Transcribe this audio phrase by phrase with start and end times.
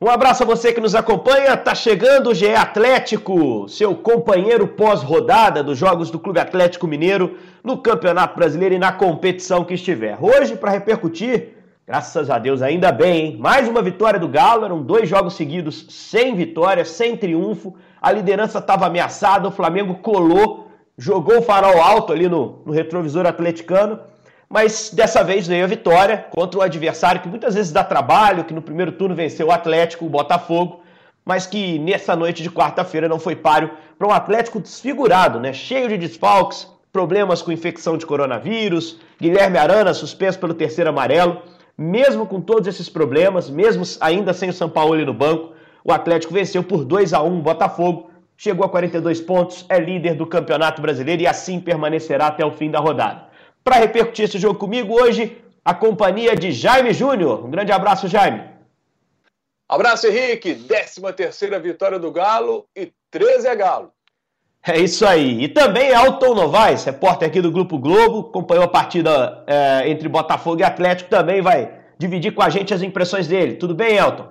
[0.00, 1.56] Um abraço a você que nos acompanha.
[1.56, 7.78] Tá chegando o GE Atlético, seu companheiro pós-rodada dos jogos do Clube Atlético Mineiro no
[7.78, 10.18] Campeonato Brasileiro e na competição que estiver.
[10.20, 11.54] Hoje, para repercutir,
[11.86, 13.36] graças a Deus, ainda bem, hein?
[13.38, 14.64] mais uma vitória do Galo.
[14.64, 17.76] Eram dois jogos seguidos sem vitória, sem triunfo.
[18.02, 23.26] A liderança estava ameaçada, o Flamengo colou, jogou o farol alto ali no, no retrovisor
[23.26, 24.00] atleticano
[24.54, 28.54] mas dessa vez veio a vitória contra um adversário que muitas vezes dá trabalho, que
[28.54, 30.80] no primeiro turno venceu o Atlético, o Botafogo,
[31.24, 35.52] mas que nessa noite de quarta-feira não foi páreo para um Atlético desfigurado, né?
[35.52, 41.42] cheio de desfalques, problemas com infecção de coronavírus, Guilherme Arana suspenso pelo terceiro amarelo.
[41.76, 46.32] Mesmo com todos esses problemas, mesmo ainda sem o São Paulo no banco, o Atlético
[46.32, 50.80] venceu por 2 a 1 o Botafogo, chegou a 42 pontos, é líder do Campeonato
[50.80, 53.33] Brasileiro e assim permanecerá até o fim da rodada.
[53.64, 57.42] Para repercutir esse jogo comigo hoje, a companhia de Jaime Júnior.
[57.42, 58.44] Um grande abraço, Jaime.
[59.66, 60.54] Abraço, Henrique.
[60.54, 63.90] 13 terceira vitória do Galo e 13 é Galo.
[64.66, 65.42] É isso aí.
[65.42, 70.60] E também Alton Novaes, repórter aqui do Grupo Globo, acompanhou a partida é, entre Botafogo
[70.60, 73.56] e Atlético, também vai dividir com a gente as impressões dele.
[73.56, 74.28] Tudo bem, Elton?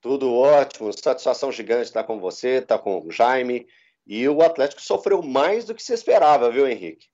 [0.00, 3.66] Tudo ótimo, satisfação gigante estar com você, estar com o Jaime.
[4.06, 7.08] E o Atlético sofreu mais do que se esperava, viu, Henrique?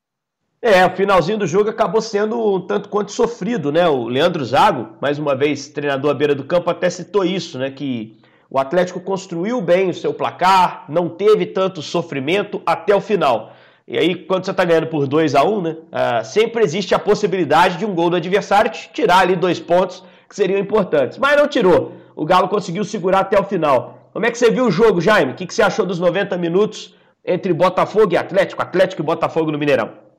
[0.65, 3.89] É, o finalzinho do jogo acabou sendo um tanto quanto sofrido, né?
[3.89, 7.69] O Leandro Zago, mais uma vez treinador à beira do campo, até citou isso, né?
[7.69, 8.17] Que
[8.49, 13.53] o Atlético construiu bem o seu placar, não teve tanto sofrimento até o final.
[13.89, 15.71] E aí, quando você está ganhando por 2 a 1 um, né?
[15.73, 20.05] Uh, sempre existe a possibilidade de um gol do adversário te tirar ali dois pontos
[20.29, 21.19] que seriam importantes.
[21.19, 21.95] Mas não tirou.
[22.15, 24.11] O Galo conseguiu segurar até o final.
[24.13, 25.33] Como é que você viu o jogo, Jaime?
[25.33, 28.63] O que, que você achou dos 90 minutos entre Botafogo e Atlético?
[28.63, 30.12] Atlético e Botafogo no Mineirão?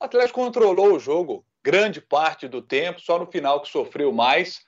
[0.00, 4.62] O Atlético controlou o jogo grande parte do tempo, só no final que sofreu mais.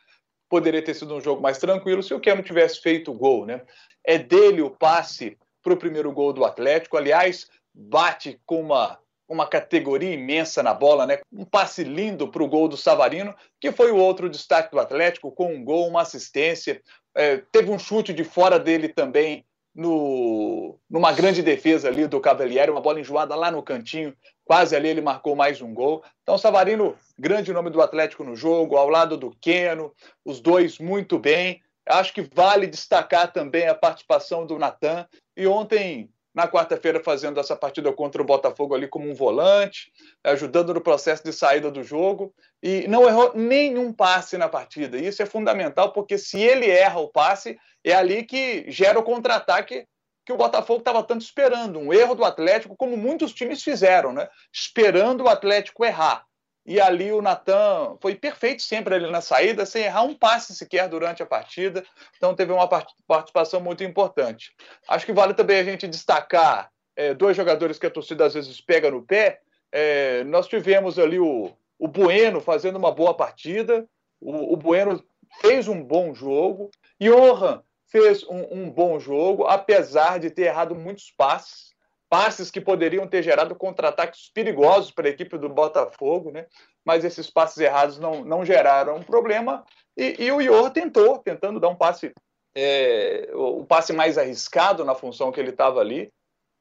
[0.48, 3.62] Poderia ter sido um jogo mais tranquilo se o Keno tivesse feito o gol, né?
[4.04, 6.98] É dele o passe para o primeiro gol do Atlético.
[6.98, 11.20] Aliás, bate com uma, uma categoria imensa na bola, né?
[11.32, 15.32] Um passe lindo para o gol do Savarino, que foi o outro destaque do Atlético,
[15.32, 16.82] com um gol, uma assistência.
[17.14, 22.70] É, teve um chute de fora dele também no, numa grande defesa ali do Cavalieri,
[22.70, 24.14] uma bola enjoada lá no cantinho,
[24.52, 26.04] quase ali ele marcou mais um gol.
[26.22, 29.94] Então, Savarino, grande nome do Atlético no jogo, ao lado do Queno,
[30.26, 31.62] os dois muito bem.
[31.88, 35.08] Acho que vale destacar também a participação do Natan.
[35.34, 39.90] E ontem, na quarta-feira, fazendo essa partida contra o Botafogo ali como um volante,
[40.22, 42.34] ajudando no processo de saída do jogo.
[42.62, 44.98] E não errou nenhum passe na partida.
[44.98, 49.86] Isso é fundamental, porque se ele erra o passe, é ali que gera o contra-ataque
[50.24, 51.78] que o Botafogo estava tanto esperando.
[51.78, 54.28] Um erro do Atlético, como muitos times fizeram, né?
[54.52, 56.24] Esperando o Atlético errar.
[56.64, 60.88] E ali o Natan foi perfeito sempre ali na saída, sem errar um passe sequer
[60.88, 61.84] durante a partida.
[62.16, 62.68] Então teve uma
[63.06, 64.54] participação muito importante.
[64.88, 68.60] Acho que vale também a gente destacar é, dois jogadores que a torcida às vezes
[68.60, 69.40] pega no pé.
[69.72, 73.84] É, nós tivemos ali o, o Bueno fazendo uma boa partida.
[74.20, 75.02] O, o Bueno
[75.40, 76.70] fez um bom jogo.
[77.00, 77.60] E Johan
[77.92, 81.72] fez um, um bom jogo, apesar de ter errado muitos passes,
[82.08, 86.46] passes que poderiam ter gerado contra-ataques perigosos para a equipe do Botafogo, né?
[86.82, 89.62] mas esses passes errados não, não geraram um problema.
[89.94, 92.12] E, e o Ior tentou, tentando dar um passe,
[92.54, 93.30] é,
[93.68, 96.10] passe mais arriscado na função que ele estava ali.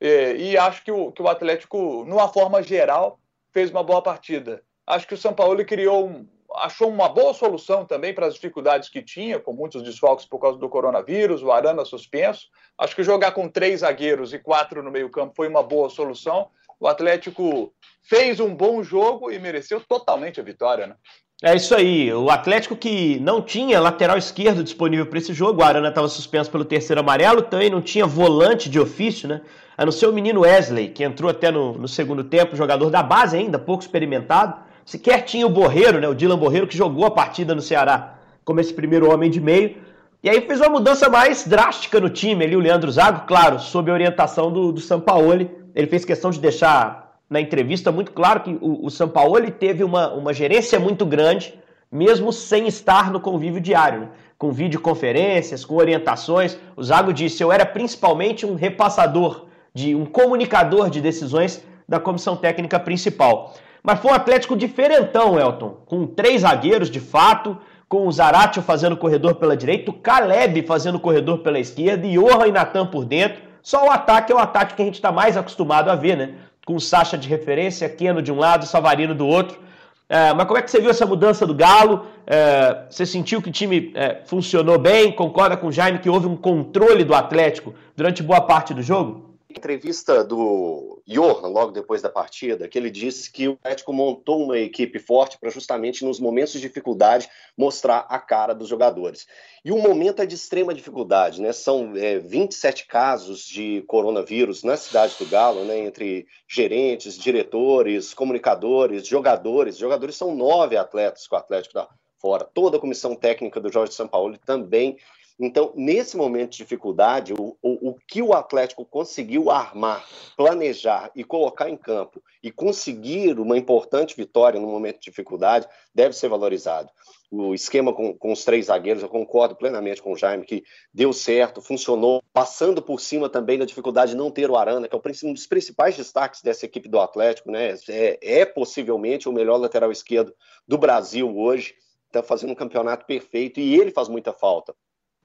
[0.01, 3.19] É, e acho que o, que o Atlético, numa forma geral,
[3.53, 4.61] fez uma boa partida.
[4.85, 8.89] Acho que o São Paulo criou um, achou uma boa solução também para as dificuldades
[8.89, 12.47] que tinha, com muitos desfalques por causa do coronavírus, o Arana suspenso.
[12.77, 16.49] Acho que jogar com três zagueiros e quatro no meio-campo foi uma boa solução.
[16.79, 20.95] O Atlético fez um bom jogo e mereceu totalmente a vitória, né?
[21.43, 22.13] É isso aí.
[22.13, 26.51] O Atlético que não tinha lateral esquerdo disponível para esse jogo, o Arana estava suspenso
[26.51, 29.41] pelo terceiro amarelo, também não tinha volante de ofício, né?
[29.75, 33.01] A não ser o menino Wesley, que entrou até no, no segundo tempo, jogador da
[33.01, 34.70] base ainda, pouco experimentado.
[34.85, 38.59] Sequer tinha o Borreiro, né, o Dylan Borreiro, que jogou a partida no Ceará como
[38.59, 39.77] esse primeiro homem de meio.
[40.23, 43.89] E aí fez uma mudança mais drástica no time ali, o Leandro Zago, claro, sob
[43.89, 45.49] a orientação do, do Sampaoli.
[45.73, 50.11] Ele fez questão de deixar na entrevista muito claro que o, o Sampaoli teve uma,
[50.13, 51.57] uma gerência muito grande,
[51.91, 54.09] mesmo sem estar no convívio diário, né?
[54.37, 56.57] com videoconferências, com orientações.
[56.75, 62.35] O Zago disse: eu era principalmente um repassador, de um comunicador de decisões da comissão
[62.35, 63.55] técnica principal.
[63.83, 67.57] Mas foi um Atlético diferentão, Elton, com três zagueiros de fato,
[67.89, 72.47] com o Zaratio fazendo corredor pela direita, o Caleb fazendo corredor pela esquerda e Johan
[72.47, 73.41] e Natan por dentro.
[73.61, 76.35] Só o ataque é o ataque que a gente está mais acostumado a ver, né?
[76.65, 79.59] Com o Sacha de referência, Keno de um lado, Savarino do outro.
[80.07, 82.05] É, mas como é que você viu essa mudança do Galo?
[82.27, 85.11] É, você sentiu que o time é, funcionou bem?
[85.11, 89.30] Concorda com o Jaime que houve um controle do Atlético durante boa parte do jogo?
[89.59, 94.57] Entrevista do Johan, logo depois da partida, que ele disse que o Atlético montou uma
[94.57, 99.27] equipe forte para justamente nos momentos de dificuldade mostrar a cara dos jogadores.
[99.63, 101.51] E o momento é de extrema dificuldade, né?
[101.51, 105.79] São é, 27 casos de coronavírus na cidade do Galo, né?
[105.79, 109.77] Entre gerentes, diretores, comunicadores, jogadores.
[109.77, 111.87] Jogadores são nove atletas que o Atlético dá
[112.19, 112.43] fora.
[112.43, 114.97] Toda a comissão técnica do Jorge Sampaoli também
[115.43, 120.07] então, nesse momento de dificuldade, o, o, o, que o Atlético conseguiu armar,
[120.37, 126.15] planejar e colocar em campo e conseguir uma importante vitória no momento de dificuldade deve
[126.15, 126.91] ser valorizado.
[127.31, 131.11] O esquema com, com os três zagueiros, eu concordo plenamente com o Jaime, que deu
[131.11, 134.99] certo, funcionou, passando por cima também da dificuldade de não ter o Arana, que é
[135.23, 137.73] um dos principais destaques dessa equipe do Atlético, né?
[137.89, 140.35] É, é possivelmente o melhor lateral esquerdo
[140.67, 141.73] do Brasil hoje,
[142.05, 144.75] está fazendo um campeonato perfeito e ele faz muita falta.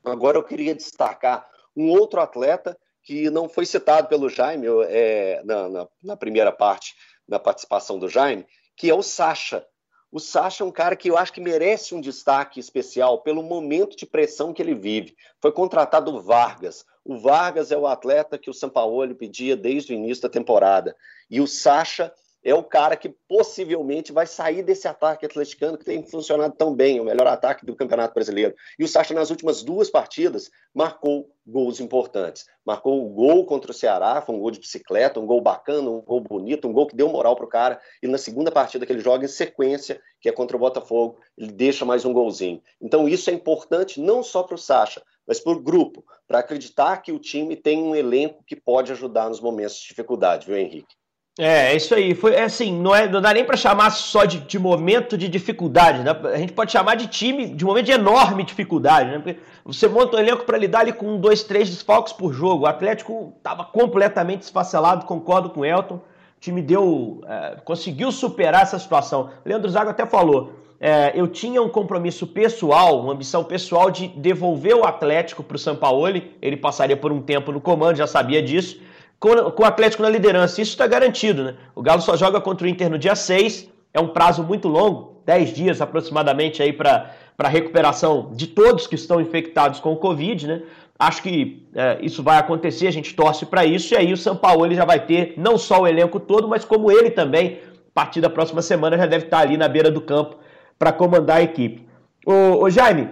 [0.07, 5.69] Agora eu queria destacar um outro atleta que não foi citado pelo Jaime é, na,
[5.69, 6.95] na, na, primeira parte
[7.29, 9.67] da participação do Jaime, que é o Sacha.
[10.11, 13.97] O Sacha é um cara que eu acho que merece um destaque especial pelo momento
[13.97, 15.17] de pressão que ele vive.
[15.43, 16.85] Foi contratado o Vargas.
[17.05, 20.97] O Vargas é o atleta que o Sampaoli pedia desde o início da temporada.
[21.29, 22.13] E o Sacha
[22.47, 27.01] é o cara que possivelmente vai sair desse ataque atleticano que tem funcionado tão bem,
[27.01, 28.55] o melhor ataque do Campeonato Brasileiro.
[28.79, 32.47] E o Sacha, nas últimas duas partidas, marcou gols importantes.
[32.65, 36.01] Marcou o gol contra o Ceará, foi um gol de bicicleta, um gol bacana, um
[36.01, 37.81] gol bonito, um gol que deu moral para o cara.
[38.01, 41.51] E na segunda partida que ele joga em sequência, que é contra o Botafogo, ele
[41.51, 42.63] deixa mais um golzinho.
[42.81, 46.99] Então isso é importante não só para o Sacha, mas para o grupo, para acreditar
[46.99, 50.95] que o time tem um elenco que pode ajudar nos momentos de dificuldade, viu, Henrique?
[51.39, 52.15] É, é isso aí.
[52.15, 55.29] Foi é assim, não, é, não dá nem para chamar só de, de, momento de
[55.29, 56.11] dificuldade, né?
[56.33, 59.19] A gente pode chamar de time, de momento de enorme dificuldade, né?
[59.19, 62.65] Porque você monta um elenco para lidar ali com dois, três desfalques por jogo.
[62.65, 65.97] O Atlético estava completamente esfacelado, concordo com o Elton.
[65.97, 69.31] O time deu, é, conseguiu superar essa situação.
[69.45, 70.53] O Leandro Zago até falou.
[70.79, 75.59] É, eu tinha um compromisso pessoal, uma ambição pessoal de devolver o Atlético para o
[75.59, 76.35] Sampaoli.
[76.41, 78.81] Ele passaria por um tempo no comando, já sabia disso
[79.19, 80.61] com, com o Atlético na liderança.
[80.61, 81.55] Isso está garantido, né?
[81.75, 85.23] O Galo só joga contra o Inter no dia 6, é um prazo muito longo,
[85.25, 90.47] 10 dias aproximadamente aí para a recuperação de todos que estão infectados com o Covid,
[90.47, 90.63] né?
[90.99, 94.35] Acho que é, isso vai acontecer, a gente torce para isso, e aí o São
[94.35, 97.93] Paulo ele já vai ter não só o elenco todo, mas como ele também, a
[97.93, 100.39] partir da próxima semana, já deve estar ali na beira do campo
[100.79, 101.87] para comandar a equipe.
[102.25, 103.11] Ô, ô, Jaime,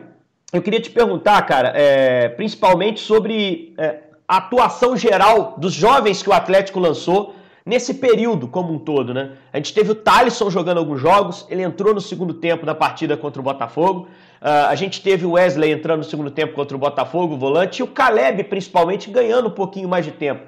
[0.52, 6.30] eu queria te perguntar, cara, é, principalmente sobre é, a atuação geral dos jovens que
[6.30, 7.34] o Atlético lançou
[7.64, 9.32] nesse período como um todo, né?
[9.52, 13.16] A gente teve o Thalisson jogando alguns jogos, ele entrou no segundo tempo na partida
[13.16, 14.08] contra o Botafogo.
[14.40, 17.80] Uh, a gente teve o Wesley entrando no segundo tempo contra o Botafogo, o volante,
[17.80, 20.42] e o Caleb, principalmente, ganhando um pouquinho mais de tempo.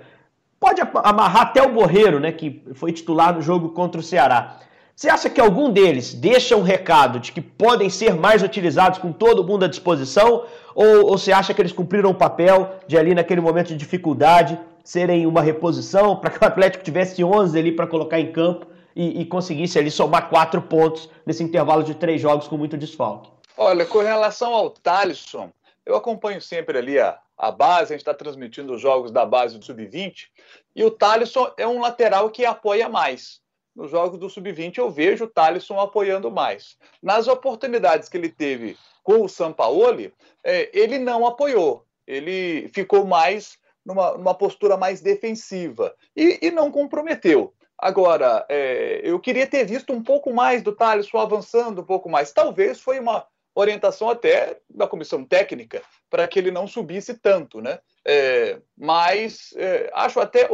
[0.60, 2.32] Pode amarrar até o Borreiro, né?
[2.32, 4.58] Que foi titular no jogo contra o Ceará.
[4.94, 9.12] Você acha que algum deles deixa um recado de que podem ser mais utilizados com
[9.12, 10.44] todo mundo à disposição?
[10.76, 14.60] Ou, ou você acha que eles cumpriram o papel de ali naquele momento de dificuldade
[14.84, 19.22] serem uma reposição para que o Atlético tivesse 11 ali para colocar em campo e,
[19.22, 23.30] e, conseguisse ali somar quatro pontos nesse intervalo de três jogos com muito desfalque?
[23.56, 25.50] Olha, com relação ao Thalisson,
[25.84, 29.58] eu acompanho sempre ali a, a base, a gente está transmitindo os jogos da base
[29.58, 30.26] do Sub-20,
[30.74, 33.40] e o Thalisson é um lateral que apoia mais
[33.76, 36.76] nos jogos do Sub-20 eu vejo o Thalisson apoiando mais.
[37.02, 41.84] Nas oportunidades que ele teve com o Sampaoli, é, ele não apoiou.
[42.06, 47.52] Ele ficou mais numa, numa postura mais defensiva e, e não comprometeu.
[47.78, 52.32] Agora, é, eu queria ter visto um pouco mais do Thalisson avançando um pouco mais.
[52.32, 57.78] Talvez foi uma orientação até da comissão técnica para que ele não subisse tanto, né?
[58.06, 60.48] É, mas é, acho até,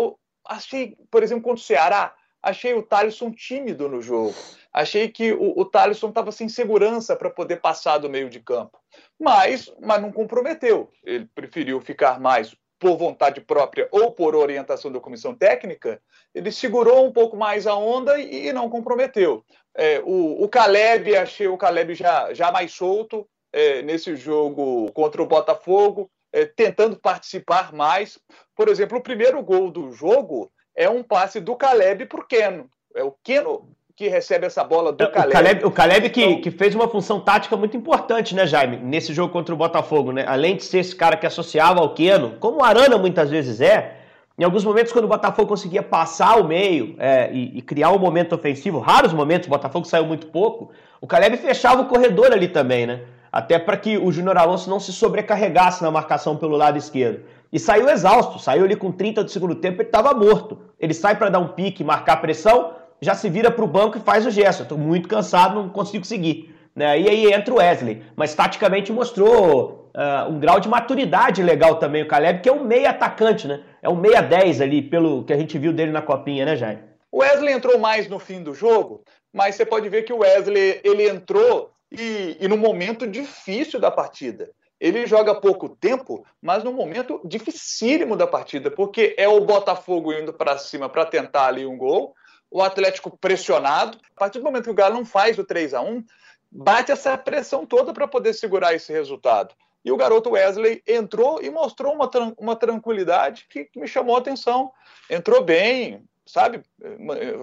[0.46, 4.34] achei, por exemplo, contra o Ceará, achei o Thalisson tímido no jogo.
[4.72, 8.78] Achei que o, o Thalisson estava sem segurança para poder passar do meio de campo.
[9.20, 10.90] Mas, mas não comprometeu.
[11.04, 16.02] Ele preferiu ficar mais por vontade própria ou por orientação da comissão técnica,
[16.34, 19.44] ele segurou um pouco mais a onda e, e não comprometeu.
[19.72, 25.22] É, o, o Caleb, achei o Caleb já, já mais solto é, nesse jogo contra
[25.22, 28.18] o Botafogo, é, tentando participar mais.
[28.56, 32.68] Por exemplo, o primeiro gol do jogo é um passe do Caleb para o Keno.
[32.94, 35.28] É o Keno que recebe essa bola do Caleb.
[35.28, 36.40] O Caleb, o Caleb que, então...
[36.40, 38.78] que fez uma função tática muito importante, né, Jaime?
[38.78, 40.24] Nesse jogo contra o Botafogo, né?
[40.26, 43.98] Além de ser esse cara que associava ao Keno, como o Arana muitas vezes é,
[44.38, 47.98] Em alguns momentos, quando o Botafogo conseguia passar o meio é, e, e, criar um
[47.98, 52.48] momento ofensivo, raros momentos, o Botafogo saiu muito pouco, o Caleb fechava o corredor ali
[52.48, 53.02] também, né?
[53.30, 57.24] Até para que o Júnior Alonso não se sobrecarregasse na marcação pelo lado esquerdo.
[57.52, 60.58] E saiu exausto, saiu ali com 30 do segundo tempo, ele estava morto.
[60.80, 64.00] Ele sai para dar um pique, marcar pressão, já se vira para o banco e
[64.00, 64.62] faz o gesto.
[64.62, 66.54] Estou muito cansado, não consigo seguir.
[66.74, 67.00] Né?
[67.00, 68.02] E aí entra o Wesley.
[68.16, 72.64] Mas taticamente mostrou uh, um grau de maturidade legal também o Caleb, que é um
[72.64, 73.62] meia atacante, né?
[73.82, 76.78] É um meia 10 ali, pelo que a gente viu dele na copinha, né, Jair?
[77.10, 80.80] O Wesley entrou mais no fim do jogo, mas você pode ver que o Wesley
[80.82, 84.50] ele entrou e, e no momento difícil da partida.
[84.82, 90.32] Ele joga pouco tempo, mas num momento dificílimo da partida, porque é o Botafogo indo
[90.32, 92.16] para cima para tentar ali um gol,
[92.50, 93.96] o Atlético pressionado.
[94.16, 96.04] A partir do momento que o Galo não faz o 3 a 1
[96.50, 99.54] bate essa pressão toda para poder segurar esse resultado.
[99.84, 104.18] E o garoto Wesley entrou e mostrou uma, uma tranquilidade que, que me chamou a
[104.18, 104.72] atenção.
[105.08, 106.60] Entrou bem, sabe?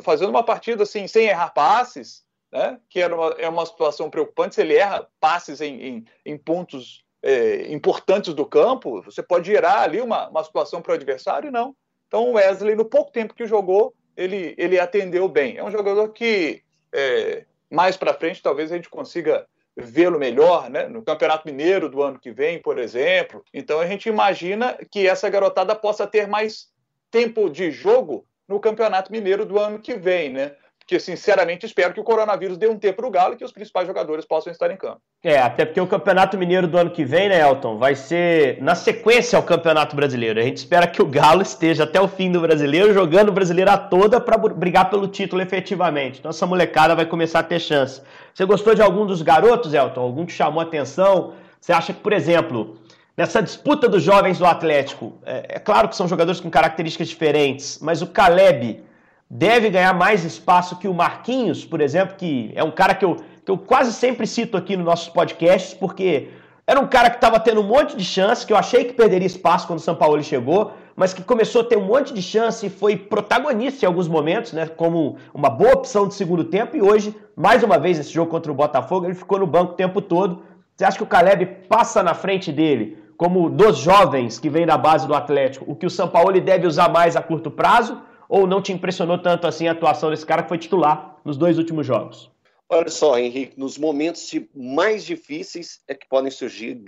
[0.03, 2.81] Fazendo uma partida assim, sem errar passes, né?
[2.89, 4.55] que era uma, é uma situação preocupante.
[4.55, 9.81] Se ele erra passes em, em, em pontos é, importantes do campo, você pode gerar
[9.81, 11.75] ali uma, uma situação para o adversário, não.
[12.07, 15.57] Então o Wesley, no pouco tempo que jogou, ele, ele atendeu bem.
[15.57, 19.45] É um jogador que é, mais para frente talvez a gente consiga
[19.77, 20.87] vê-lo melhor, né?
[20.87, 23.43] No Campeonato Mineiro do ano que vem, por exemplo.
[23.53, 26.67] Então a gente imagina que essa garotada possa ter mais
[27.11, 30.55] tempo de jogo no Campeonato Mineiro do ano que vem, né?
[30.89, 33.51] Que, sinceramente, espero que o coronavírus dê um tempo para o Galo e que os
[33.51, 34.99] principais jogadores possam estar em campo.
[35.23, 38.73] É, até porque o Campeonato Mineiro do ano que vem, né, Elton, vai ser na
[38.73, 40.39] sequência ao Campeonato Brasileiro.
[40.39, 43.69] A gente espera que o Galo esteja até o fim do Brasileiro, jogando o Brasileiro
[43.69, 46.17] a toda para brigar pelo título efetivamente.
[46.17, 48.01] Então essa molecada vai começar a ter chance.
[48.33, 50.01] Você gostou de algum dos garotos, Elton?
[50.01, 51.35] Algum que chamou atenção?
[51.61, 52.79] Você acha que, por exemplo,
[53.15, 57.77] nessa disputa dos jovens do Atlético, é, é claro que são jogadores com características diferentes,
[57.79, 58.88] mas o Caleb
[59.29, 63.17] deve ganhar mais espaço que o Marquinhos, por exemplo, que é um cara que eu,
[63.45, 66.29] que eu quase sempre cito aqui nos nossos podcasts, porque
[66.65, 69.27] era um cara que estava tendo um monte de chance, que eu achei que perderia
[69.27, 72.65] espaço quando o São Paulo chegou, mas que começou a ter um monte de chance
[72.65, 76.81] e foi protagonista em alguns momentos, né, como uma boa opção de segundo tempo, e
[76.81, 80.01] hoje, mais uma vez, nesse jogo contra o Botafogo, ele ficou no banco o tempo
[80.01, 80.43] todo.
[80.75, 84.77] Você acha que o Caleb passa na frente dele, como dos jovens que vem da
[84.77, 87.97] base do Atlético, o que o São Paulo deve usar mais a curto prazo?
[88.29, 91.57] Ou não te impressionou tanto assim a atuação desse cara que foi titular nos dois
[91.57, 92.31] últimos jogos?
[92.71, 96.79] Olha só, Henrique, nos momentos mais difíceis é que podem surgir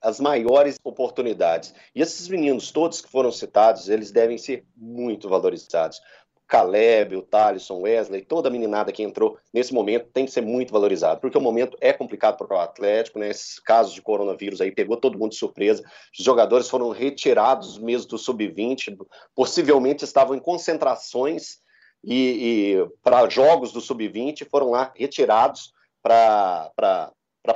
[0.00, 1.74] as maiores oportunidades.
[1.92, 6.00] E esses meninos todos que foram citados, eles devem ser muito valorizados.
[6.46, 10.72] Caleb, o Thalisson, Wesley, toda a meninada que entrou nesse momento tem que ser muito
[10.72, 13.30] valorizado, porque o momento é complicado para o Atlético, né?
[13.30, 15.82] Esses casos de coronavírus aí pegou todo mundo de surpresa.
[16.16, 18.96] Os jogadores foram retirados mesmo do sub-20,
[19.34, 21.58] possivelmente estavam em concentrações
[22.04, 26.70] e, e para jogos do sub-20 foram lá retirados para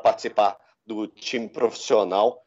[0.02, 2.42] participar do time profissional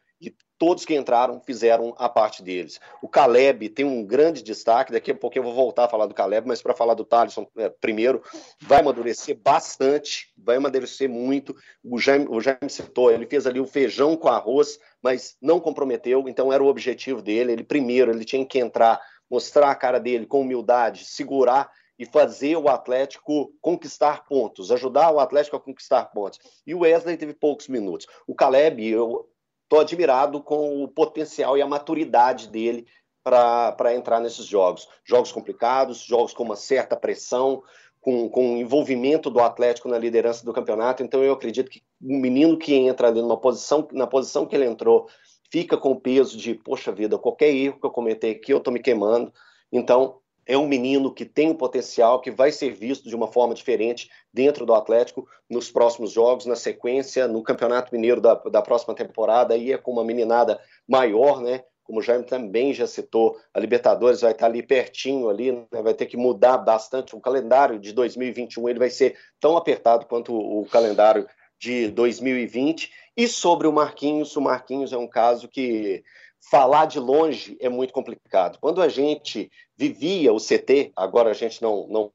[0.58, 2.80] todos que entraram fizeram a parte deles.
[3.02, 6.14] O Caleb tem um grande destaque, daqui a pouco eu vou voltar a falar do
[6.14, 8.22] Caleb, mas para falar do Thaleson é, primeiro,
[8.60, 11.54] vai amadurecer bastante, vai amadurecer muito.
[11.82, 16.28] O Jaime, o Jaime citou, ele fez ali o feijão com arroz, mas não comprometeu,
[16.28, 17.52] então era o objetivo dele.
[17.52, 22.56] Ele primeiro, ele tinha que entrar, mostrar a cara dele com humildade, segurar e fazer
[22.56, 26.40] o Atlético conquistar pontos, ajudar o Atlético a conquistar pontos.
[26.66, 28.06] E o Wesley teve poucos minutos.
[28.26, 29.28] O Caleb, eu
[29.64, 32.86] estou admirado com o potencial e a maturidade dele
[33.22, 34.86] para entrar nesses jogos.
[35.04, 37.62] Jogos complicados, jogos com uma certa pressão,
[38.00, 41.02] com, com envolvimento do Atlético na liderança do campeonato.
[41.02, 44.66] Então eu acredito que um menino que entra ali numa posição, na posição que ele
[44.66, 45.08] entrou,
[45.50, 48.72] fica com o peso de, poxa vida, qualquer erro que eu cometer aqui, eu estou
[48.72, 49.32] me queimando.
[49.72, 53.54] Então, é um menino que tem um potencial, que vai ser visto de uma forma
[53.54, 58.94] diferente dentro do Atlético nos próximos jogos, na sequência, no Campeonato Mineiro da, da próxima
[58.94, 61.62] temporada, aí é com uma meninada maior, né?
[61.84, 65.82] Como o Jaime também já citou, a Libertadores vai estar ali pertinho, ali, né?
[65.82, 67.14] vai ter que mudar bastante.
[67.14, 72.90] O calendário de 2021 ele vai ser tão apertado quanto o calendário de 2020.
[73.14, 76.02] E sobre o Marquinhos, o Marquinhos é um caso que
[76.50, 78.58] falar de longe é muito complicado.
[78.60, 82.12] Quando a gente vivia o CT, agora a gente não, não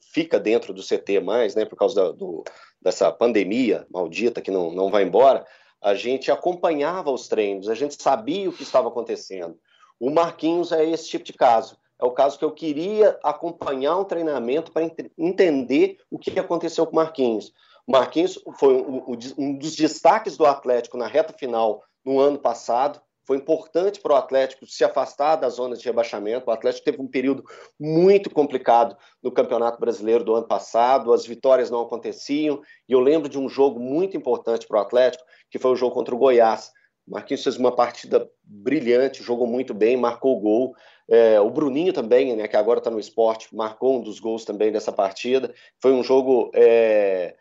[0.00, 2.44] fica dentro do CT mais, né, por causa da, do,
[2.80, 5.44] dessa pandemia maldita que não, não vai embora,
[5.80, 9.58] a gente acompanhava os treinos, a gente sabia o que estava acontecendo.
[9.98, 11.76] O Marquinhos é esse tipo de caso.
[12.00, 16.86] É o caso que eu queria acompanhar um treinamento para ent entender o que aconteceu
[16.86, 17.52] com o Marquinhos.
[17.86, 23.00] O Marquinhos foi um, um dos destaques do Atlético na reta final no ano passado,
[23.24, 26.48] foi importante para o Atlético se afastar das zonas de rebaixamento.
[26.48, 27.44] O Atlético teve um período
[27.78, 33.28] muito complicado no Campeonato Brasileiro do ano passado, as vitórias não aconteciam, e eu lembro
[33.28, 36.72] de um jogo muito importante para o Atlético, que foi o jogo contra o Goiás.
[37.06, 40.74] O Marquinhos fez uma partida brilhante, jogou muito bem, marcou o gol.
[41.08, 44.70] É, o Bruninho também, né, que agora está no esporte, marcou um dos gols também
[44.70, 45.52] dessa partida.
[45.80, 47.36] Foi um jogo é,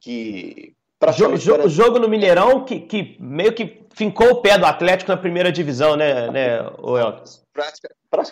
[0.00, 0.76] que
[1.14, 5.16] Jogo, jogo, jogo no Mineirão que, que meio que fincou o pé do Atlético na
[5.16, 7.24] primeira divisão, né, né o Elton?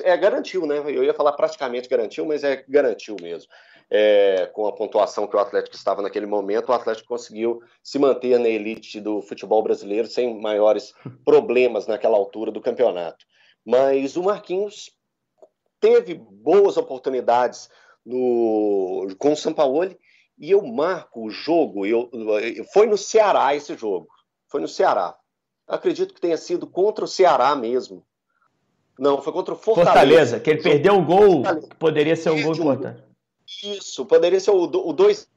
[0.03, 0.79] É, garantiu, né?
[0.79, 3.51] Eu ia falar praticamente garantiu, mas é garantiu mesmo.
[3.91, 8.39] É, com a pontuação que o Atlético estava naquele momento, o Atlético conseguiu se manter
[8.39, 10.95] na elite do futebol brasileiro sem maiores
[11.25, 13.27] problemas naquela altura do campeonato.
[13.65, 14.91] Mas o Marquinhos
[15.81, 17.69] teve boas oportunidades
[18.05, 19.99] no, com o Sampaoli
[20.39, 21.87] e eu marco o jogo.
[21.87, 22.11] Eu,
[22.73, 24.09] foi no Ceará esse jogo.
[24.49, 25.17] Foi no Ceará.
[25.67, 28.05] Acredito que tenha sido contra o Ceará mesmo.
[28.99, 29.93] Não, foi contra o Fortaleza.
[29.93, 33.03] Fortaleza, que ele perdeu um gol que poderia ser um gol importante.
[33.63, 35.29] Isso, poderia ser o, o 2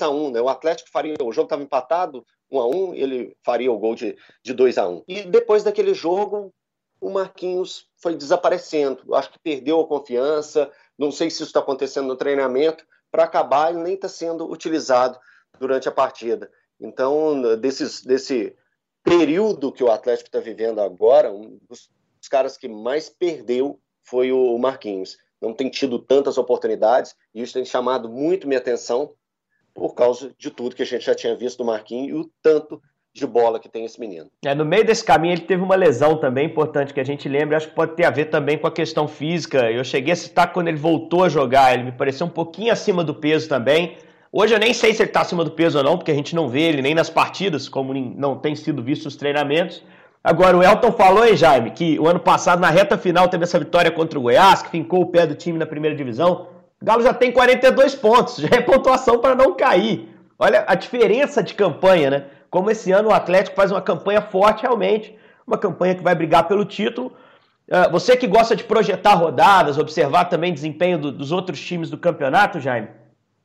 [0.00, 0.40] a 1 né?
[0.40, 1.14] O Atlético faria.
[1.22, 4.88] O jogo estava empatado, 1 a 1 ele faria o gol de, de 2 a
[4.88, 6.52] 1 E depois daquele jogo,
[7.00, 9.14] o Marquinhos foi desaparecendo.
[9.14, 10.70] Acho que perdeu a confiança.
[10.96, 15.18] Não sei se isso está acontecendo no treinamento, para acabar ele nem está sendo utilizado
[15.58, 16.50] durante a partida.
[16.80, 18.54] Então, desses, desse
[19.02, 21.88] período que o Atlético está vivendo agora, um dos
[22.30, 25.16] caras que mais perdeu foi o Marquinhos.
[25.40, 29.14] Não tem tido tantas oportunidades e isso tem chamado muito minha atenção
[29.72, 32.82] por causa de tudo que a gente já tinha visto do Marquinhos e o tanto
[33.18, 34.26] de bola que tem esse menino.
[34.44, 37.56] É, no meio desse caminho ele teve uma lesão também importante que a gente lembra,
[37.56, 39.70] acho que pode ter a ver também com a questão física.
[39.70, 43.02] Eu cheguei a citar quando ele voltou a jogar, ele me pareceu um pouquinho acima
[43.04, 43.96] do peso também.
[44.30, 46.34] Hoje eu nem sei se ele está acima do peso ou não, porque a gente
[46.34, 49.82] não vê ele nem nas partidas, como não tem sido visto os treinamentos.
[50.22, 53.58] Agora, o Elton falou aí, Jaime, que o ano passado, na reta final, teve essa
[53.58, 56.48] vitória contra o Goiás, que fincou o pé do time na primeira divisão.
[56.80, 60.08] O Galo já tem 42 pontos, já é pontuação para não cair.
[60.38, 62.24] Olha a diferença de campanha, né?
[62.50, 66.46] Como esse ano o Atlético faz uma campanha forte realmente, uma campanha que vai brigar
[66.48, 67.12] pelo título.
[67.68, 71.98] Uh, você que gosta de projetar rodadas, observar também desempenho do, dos outros times do
[71.98, 72.88] campeonato, Jaime.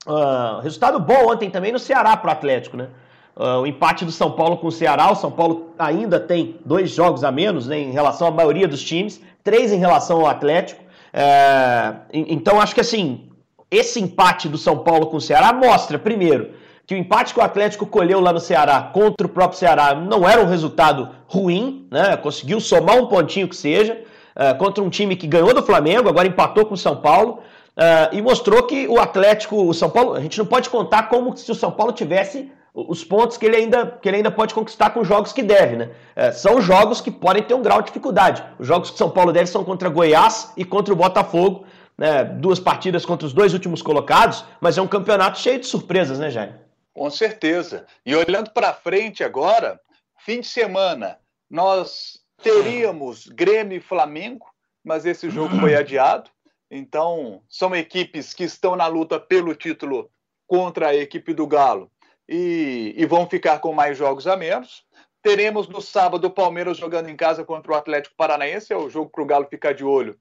[0.06, 2.90] Uh, resultado bom ontem também no Ceará para o Atlético, né?
[3.36, 5.12] Uh, o empate do São Paulo com o Ceará.
[5.12, 8.84] O São Paulo ainda tem dois jogos a menos né, em relação à maioria dos
[8.84, 10.84] times, três em relação ao Atlético.
[10.84, 13.30] Uh, então, acho que assim,
[13.72, 16.52] esse empate do São Paulo com o Ceará mostra, primeiro,
[16.86, 20.28] que o empate que o Atlético colheu lá no Ceará contra o próprio Ceará não
[20.28, 22.18] era um resultado ruim, né?
[22.18, 24.02] Conseguiu somar um pontinho que seja
[24.36, 27.40] uh, contra um time que ganhou do Flamengo, agora empatou com o São Paulo.
[27.76, 31.36] Uh, e mostrou que o Atlético, o São Paulo, a gente não pode contar como
[31.36, 34.90] se o São Paulo tivesse os pontos que ele ainda, que ele ainda pode conquistar
[34.90, 35.90] com jogos que deve, né?
[36.16, 38.44] É, são jogos que podem ter um grau de dificuldade.
[38.60, 41.66] Os jogos que São Paulo deve são contra Goiás e contra o Botafogo,
[41.98, 42.24] né?
[42.24, 46.32] duas partidas contra os dois últimos colocados, mas é um campeonato cheio de surpresas, né,
[46.32, 46.63] Jair?
[46.94, 47.88] Com certeza.
[48.06, 49.82] E olhando para frente agora,
[50.20, 54.46] fim de semana, nós teríamos Grêmio e Flamengo,
[54.84, 56.30] mas esse jogo foi adiado.
[56.70, 60.10] Então, são equipes que estão na luta pelo título
[60.48, 61.92] contra a equipe do Galo
[62.28, 64.86] e, e vão ficar com mais jogos a menos.
[65.22, 69.10] Teremos no sábado o Palmeiras jogando em casa contra o Atlético Paranaense, é o jogo
[69.10, 70.20] para o Galo ficar de olho,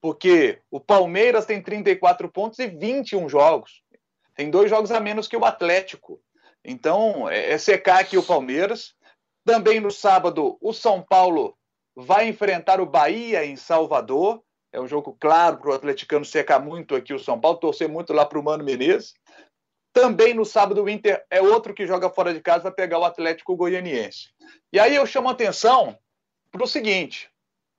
[0.00, 3.83] porque o Palmeiras tem 34 pontos e 21 jogos
[4.34, 6.20] tem dois jogos a menos que o Atlético.
[6.64, 8.94] Então, é, é secar aqui o Palmeiras.
[9.44, 11.56] Também no sábado, o São Paulo
[11.94, 14.42] vai enfrentar o Bahia em Salvador.
[14.72, 18.12] É um jogo claro para o atleticano secar muito aqui o São Paulo, torcer muito
[18.12, 19.14] lá para o Mano Menezes.
[19.92, 23.04] Também no sábado, o Inter é outro que joga fora de casa, vai pegar o
[23.04, 24.30] Atlético Goianiense.
[24.72, 25.96] E aí eu chamo a atenção
[26.50, 27.30] para o seguinte: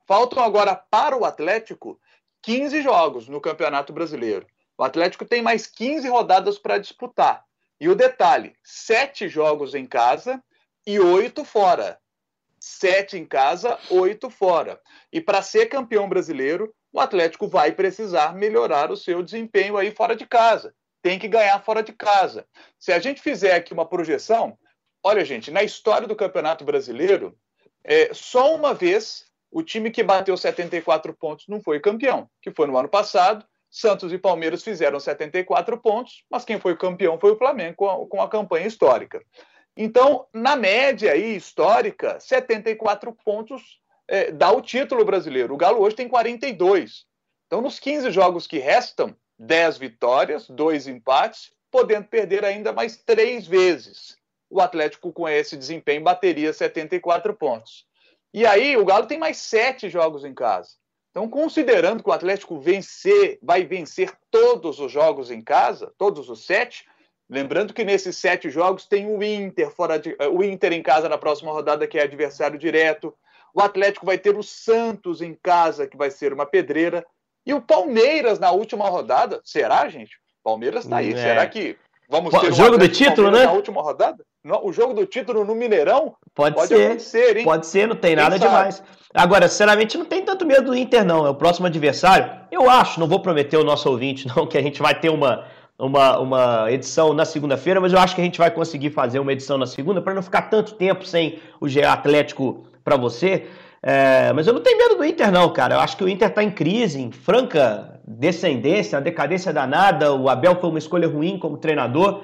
[0.08, 2.00] faltam agora para o Atlético
[2.41, 4.48] 15 jogos no Campeonato Brasileiro.
[4.78, 7.46] O Atlético tem mais 15 rodadas para disputar.
[7.80, 10.44] E o detalhe: sete jogos em casa
[10.86, 12.00] e oito fora.
[12.60, 14.82] Sete em casa, oito fora.
[15.12, 20.16] E para ser campeão brasileiro, o Atlético vai precisar melhorar o seu desempenho aí fora
[20.16, 20.74] de casa.
[21.02, 22.48] Tem que ganhar fora de casa.
[22.80, 24.58] Se a gente fizer aqui uma projeção,
[25.04, 27.38] olha, gente, na história do Campeonato Brasileiro,
[27.84, 32.66] é, só uma vez o time que bateu 74 pontos não foi campeão, que foi
[32.66, 37.38] no ano passado, Santos e Palmeiras fizeram 74 pontos, mas quem foi campeão foi o
[37.38, 39.22] Flamengo com a, com a campanha histórica.
[39.76, 45.54] Então, na média aí, histórica, 74 pontos é, dá o título brasileiro.
[45.54, 47.06] O Galo hoje tem 42.
[47.48, 53.46] Então, nos 15 jogos que restam, 10 vitórias, 2 empates, podendo perder ainda mais três
[53.46, 54.16] vezes.
[54.50, 57.86] O Atlético, com esse desempenho, bateria 74 pontos.
[58.34, 60.70] E aí o Galo tem mais sete jogos em casa.
[61.15, 66.45] Então, considerando que o Atlético vencer, vai vencer todos os jogos em casa, todos os
[66.45, 66.86] sete,
[67.30, 71.17] lembrando que nesses sete jogos tem o Inter fora de, o Inter em casa na
[71.17, 73.13] próxima rodada, que é adversário direto.
[73.54, 77.06] O Atlético vai ter o Santos em casa, que vai ser uma pedreira.
[77.45, 79.39] E o Palmeiras na última rodada.
[79.41, 80.19] Será, gente?
[80.43, 81.13] Palmeiras está aí.
[81.13, 81.15] É.
[81.15, 81.78] Será que
[82.10, 83.45] vamos ter um jogo do título, né?
[83.45, 84.21] Na última rodada?
[84.62, 86.14] O jogo do título no Mineirão?
[86.36, 86.86] Pode, pode ser.
[86.86, 87.44] acontecer, hein?
[87.44, 88.46] Pode ser, não tem Quem nada sabe?
[88.46, 88.84] demais.
[89.12, 91.26] Agora, sinceramente, não tem tanto medo do Inter, não.
[91.26, 92.30] É o próximo adversário.
[92.52, 95.46] Eu acho, não vou prometer o nosso ouvinte, não, que a gente vai ter uma,
[95.80, 99.34] uma, uma edição na segunda-feira, mas eu acho que a gente vai conseguir fazer uma
[99.34, 103.48] edição na segunda para não ficar tanto tempo sem o GA Atlético para você.
[103.82, 105.76] É, mas eu não tenho medo do Inter, não, cara.
[105.76, 110.14] Eu acho que o Inter está em crise, em franca descendência, uma decadência danada.
[110.14, 112.22] O Abel foi uma escolha ruim como treinador.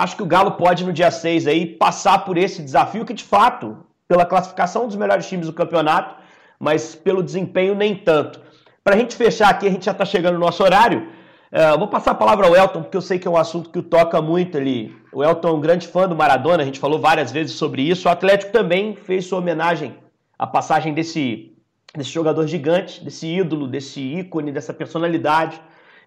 [0.00, 3.22] Acho que o Galo pode, no dia 6, aí, passar por esse desafio que, de
[3.22, 3.76] fato,
[4.08, 6.14] pela classificação dos melhores times do campeonato,
[6.58, 8.40] mas pelo desempenho nem tanto.
[8.82, 11.06] Para a gente fechar aqui, a gente já está chegando no nosso horário.
[11.52, 13.78] Uh, vou passar a palavra ao Elton, porque eu sei que é um assunto que
[13.78, 14.96] o toca muito ali.
[15.12, 18.08] O Elton é um grande fã do Maradona, a gente falou várias vezes sobre isso.
[18.08, 19.94] O Atlético também fez sua homenagem
[20.38, 21.54] à passagem desse,
[21.94, 25.60] desse jogador gigante, desse ídolo, desse ícone, dessa personalidade,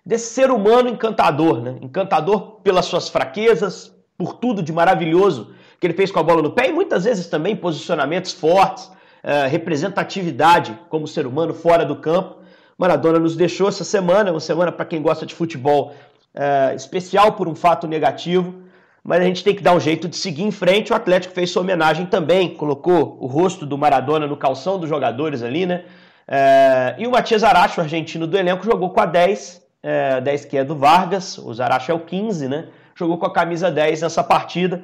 [0.05, 1.75] desse ser humano encantador, né?
[1.81, 6.51] Encantador pelas suas fraquezas, por tudo de maravilhoso que ele fez com a bola no
[6.51, 12.37] pé e muitas vezes também posicionamentos fortes, uh, representatividade como ser humano fora do campo.
[12.77, 15.93] Maradona nos deixou essa semana, uma semana para quem gosta de futebol
[16.33, 18.63] é, especial por um fato negativo,
[19.03, 20.91] mas a gente tem que dar um jeito de seguir em frente.
[20.91, 25.43] O Atlético fez sua homenagem também, colocou o rosto do Maradona no calção dos jogadores
[25.43, 25.85] ali, né?
[26.27, 30.57] É, e o Matias Aracho, argentino do elenco, jogou com a 10, é, 10 que
[30.57, 32.69] é do Vargas, o Zaracho é o 15, né?
[32.95, 34.81] Jogou com a camisa 10 nessa partida.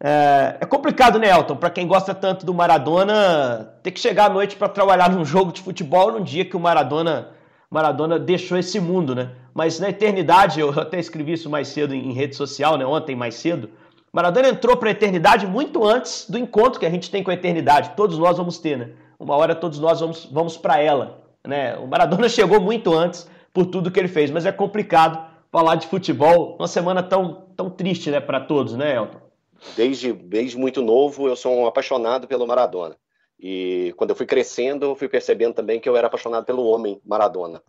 [0.00, 1.54] É, é complicado, né, Elton?
[1.54, 5.52] Para quem gosta tanto do Maradona, ter que chegar à noite para trabalhar num jogo
[5.52, 7.28] de futebol num dia que o Maradona,
[7.70, 9.30] Maradona deixou esse mundo, né?
[9.54, 12.84] Mas na eternidade, eu até escrevi isso mais cedo em rede social, né?
[12.84, 13.70] Ontem mais cedo.
[14.12, 17.34] Maradona entrou para a eternidade muito antes do encontro que a gente tem com a
[17.34, 17.92] eternidade.
[17.96, 18.88] Todos nós vamos ter, né?
[19.18, 21.76] Uma hora todos nós vamos, vamos para ela, né?
[21.76, 25.86] O Maradona chegou muito antes por tudo que ele fez, mas é complicado falar de
[25.86, 29.32] futebol numa semana tão, tão triste, né, para todos, né, Elton?
[29.76, 32.96] desde, desde muito novo, eu sou um apaixonado pelo Maradona.
[33.38, 37.00] E quando eu fui crescendo, eu fui percebendo também que eu era apaixonado pelo homem
[37.04, 37.62] Maradona,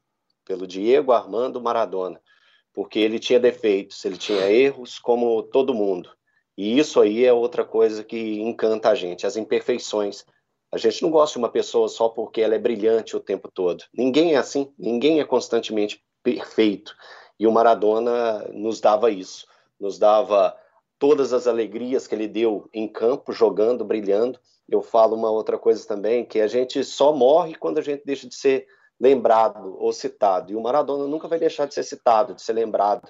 [0.45, 2.21] pelo Diego Armando Maradona,
[2.73, 6.09] porque ele tinha defeitos, ele tinha erros como todo mundo.
[6.55, 10.25] E isso aí é outra coisa que encanta a gente, as imperfeições.
[10.73, 13.83] A gente não gosta de uma pessoa só porque ela é brilhante o tempo todo.
[13.93, 16.95] Ninguém é assim, ninguém é constantemente perfeito.
[17.39, 19.45] E o Maradona nos dava isso,
[19.79, 20.57] nos dava
[20.97, 24.39] todas as alegrias que ele deu em campo, jogando, brilhando.
[24.67, 28.27] Eu falo uma outra coisa também, que a gente só morre quando a gente deixa
[28.27, 28.65] de ser
[28.99, 30.51] lembrado ou citado.
[30.51, 33.07] E o Maradona nunca vai deixar de ser citado, de ser lembrado.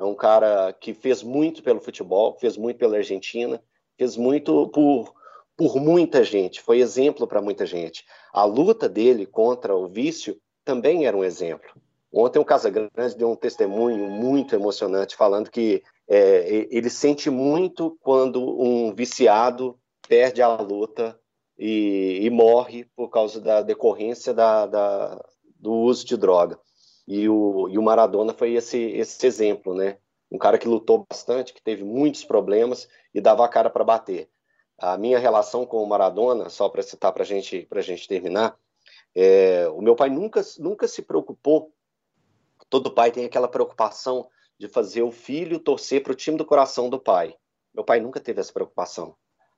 [0.00, 3.62] É um cara que fez muito pelo futebol, fez muito pela Argentina,
[3.96, 5.14] fez muito por,
[5.56, 8.04] por muita gente, foi exemplo para muita gente.
[8.32, 11.70] A luta dele contra o vício também era um exemplo.
[12.12, 18.40] Ontem o Casagrande deu um testemunho muito emocionante, falando que é, ele sente muito quando
[18.40, 21.18] um viciado perde a luta
[21.58, 25.24] e, e morre por causa da decorrência da, da,
[25.58, 26.58] do uso de droga.
[27.06, 29.98] E o, e o Maradona foi esse, esse exemplo, né?
[30.30, 34.28] Um cara que lutou bastante, que teve muitos problemas e dava a cara para bater.
[34.78, 38.58] A minha relação com o Maradona, só para citar para gente, a gente terminar,
[39.14, 41.72] é, o meu pai nunca, nunca se preocupou.
[42.68, 46.88] Todo pai tem aquela preocupação de fazer o filho torcer para o time do coração
[46.88, 47.36] do pai.
[47.72, 49.16] Meu pai nunca teve essa preocupação,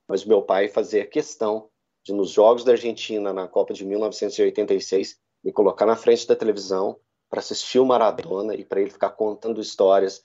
[0.09, 1.68] mas meu pai fazia questão
[2.02, 6.98] de, nos Jogos da Argentina, na Copa de 1986, me colocar na frente da televisão
[7.29, 10.22] para assistir o Maradona e para ele ficar contando histórias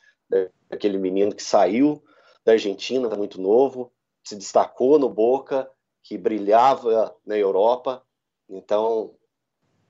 [0.69, 2.01] daquele menino que saiu
[2.45, 3.91] da Argentina muito novo,
[4.23, 5.69] se destacou no Boca,
[6.03, 8.03] que brilhava na Europa.
[8.49, 9.15] Então,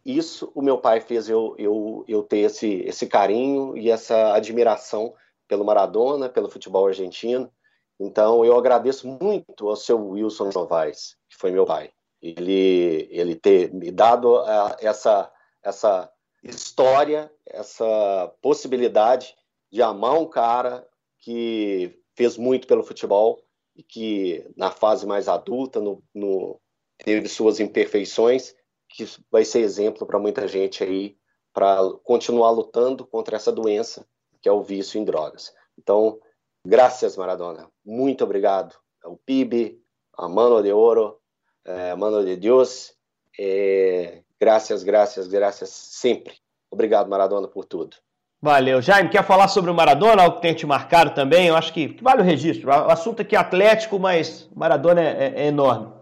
[0.05, 5.13] isso o meu pai fez eu, eu, eu ter esse, esse carinho e essa admiração
[5.47, 7.51] pelo Maradona, pelo futebol argentino.
[7.99, 11.91] Então, eu agradeço muito ao seu Wilson Novaes, que foi meu pai.
[12.21, 14.43] Ele, ele ter me dado
[14.79, 16.11] essa, essa
[16.43, 19.35] história, essa possibilidade
[19.71, 20.87] de amar um cara
[21.19, 23.43] que fez muito pelo futebol
[23.75, 26.59] e que, na fase mais adulta, no, no
[26.97, 28.55] teve suas imperfeições,
[28.89, 31.17] que vai ser exemplo para muita gente aí
[31.53, 34.05] para continuar lutando contra essa doença
[34.41, 35.53] que é o vício em drogas.
[35.77, 36.19] Então,
[36.65, 39.79] graças Maradona, muito obrigado ao PIB,
[40.17, 41.19] a Mano de Ouro,
[41.65, 42.93] a eh, Mano de Deus
[43.39, 46.35] É, graças, graças, graças sempre.
[46.69, 47.95] Obrigado, Maradona, por tudo.
[48.43, 48.81] Valeu.
[48.81, 51.47] Jaime, quer falar sobre o Maradona, algo que tem te marcado também?
[51.47, 52.69] Eu acho que, que vale o registro.
[52.69, 55.93] O assunto aqui é atlético, mas Maradona é, é, é enorme.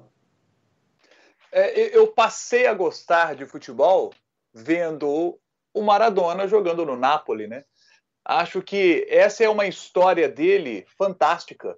[1.52, 4.14] É, eu passei a gostar de futebol
[4.54, 5.38] vendo
[5.74, 7.66] o Maradona jogando no Napoli, né?
[8.24, 11.76] Acho que essa é uma história dele fantástica,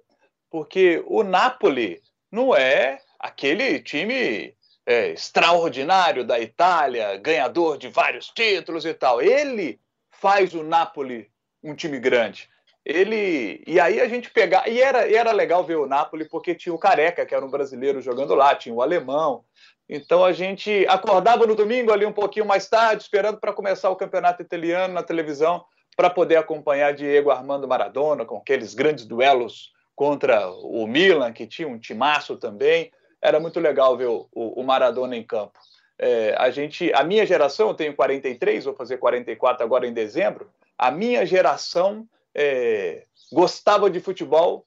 [0.48, 4.54] porque o Napoli não é aquele time
[4.86, 9.20] é, extraordinário da Itália, ganhador de vários títulos e tal.
[9.20, 9.80] Ele
[10.22, 11.28] faz o Napoli
[11.64, 12.48] um time grande.
[12.84, 16.54] Ele e aí a gente pegar e era, e era legal ver o Napoli porque
[16.54, 19.44] tinha o Careca que era um brasileiro jogando lá, tinha o alemão.
[19.88, 23.96] Então a gente acordava no domingo ali um pouquinho mais tarde, esperando para começar o
[23.96, 25.64] campeonato italiano na televisão
[25.96, 31.68] para poder acompanhar Diego Armando Maradona com aqueles grandes duelos contra o Milan que tinha
[31.68, 35.58] um timaço também era muito legal ver o, o Maradona em campo.
[36.04, 40.50] É, a gente, a minha geração, eu tenho 43, vou fazer 44 agora em dezembro.
[40.76, 44.64] A minha geração é, gostava de futebol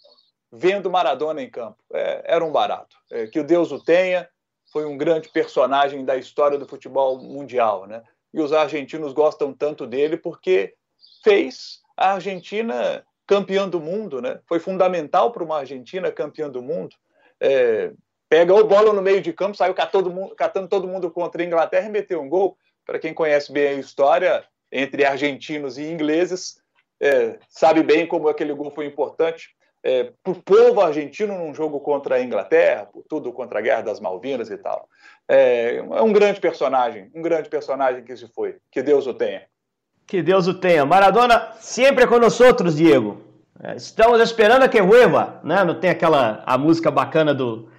[0.49, 1.75] vendo Maradona em campo.
[1.93, 2.95] É, era um barato.
[3.11, 4.29] É, que o Deus o tenha.
[4.71, 8.01] Foi um grande personagem da história do futebol mundial, né?
[8.33, 10.73] E os argentinos gostam tanto dele porque
[11.21, 14.39] fez a Argentina campeã do mundo, né?
[14.47, 16.95] Foi fundamental para uma Argentina campeã do mundo.
[17.41, 17.91] É,
[18.29, 21.41] pegou a bola no meio de campo, saiu catando todo mundo, catando todo mundo contra
[21.41, 22.57] a Inglaterra e meteu um gol.
[22.85, 26.57] Para quem conhece bem a história entre argentinos e ingleses,
[26.99, 29.49] é, sabe bem como aquele gol foi importante
[29.85, 33.99] é, para o povo argentino num jogo contra a Inglaterra, tudo contra a Guerra das
[33.99, 34.89] Malvinas e tal.
[35.29, 38.57] É, é um grande personagem, um grande personagem que se foi.
[38.71, 39.43] Que Deus o tenha.
[40.07, 40.85] Que Deus o tenha.
[40.85, 43.21] Maradona sempre com nós outros, Diego.
[43.61, 45.63] É, estamos esperando que vuelva, né?
[45.63, 47.69] Não tem aquela a música bacana do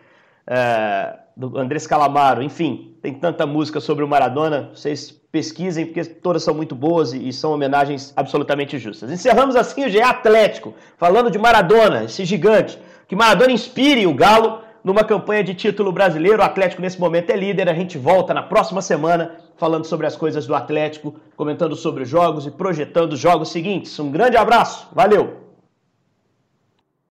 [0.47, 6.43] é, do Andrés Calamaro, enfim, tem tanta música sobre o Maradona, vocês pesquisem, porque todas
[6.43, 9.11] são muito boas e, e são homenagens absolutamente justas.
[9.11, 14.61] Encerramos assim o GE Atlético, falando de Maradona, esse gigante, que Maradona inspire o Galo
[14.83, 16.39] numa campanha de título brasileiro.
[16.39, 20.17] O Atlético nesse momento é líder, a gente volta na próxima semana falando sobre as
[20.17, 23.99] coisas do Atlético, comentando sobre os jogos e projetando os jogos seguintes.
[23.99, 25.46] Um grande abraço, valeu!